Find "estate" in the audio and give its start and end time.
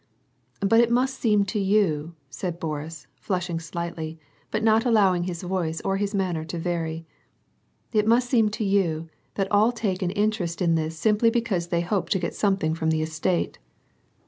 13.03-13.59